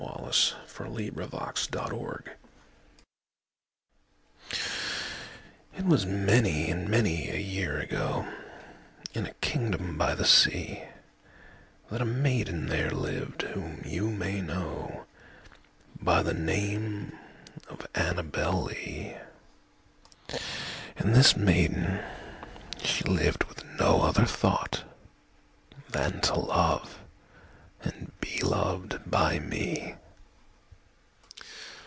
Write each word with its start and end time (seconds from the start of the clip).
Rudyard 0.03 1.13
Kipling. 1.13 1.13
Annabel 1.31 1.93
Lee 1.93 2.25
It 5.77 5.85
was 5.85 6.07
many 6.07 6.71
and 6.71 6.89
many 6.89 7.29
a 7.29 7.37
year 7.37 7.79
ago, 7.79 8.25
In 9.13 9.27
a 9.27 9.33
kingdom 9.35 9.99
by 9.99 10.15
the 10.15 10.25
sea, 10.25 10.81
That 11.91 12.01
a 12.01 12.05
maiden 12.05 12.65
there 12.65 12.89
lived 12.89 13.43
whom 13.43 13.83
you 13.85 14.09
may 14.09 14.41
know 14.41 15.05
By 16.01 16.23
the 16.23 16.33
name 16.33 17.11
of 17.69 17.85
Annabel 17.93 18.63
Lee; 18.63 19.13
And 20.97 21.13
this 21.13 21.37
maiden 21.37 21.99
she 22.81 23.03
lived 23.03 23.43
with 23.43 23.63
no 23.79 24.01
other 24.01 24.25
thought 24.25 24.83
Than 25.91 26.21
to 26.21 26.35
love 26.39 26.97
and 27.83 28.11
be 28.21 28.37
loved 28.41 28.99
by 29.09 29.39
me. 29.39 29.95